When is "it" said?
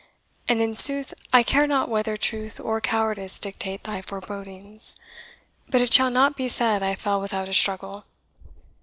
5.81-5.93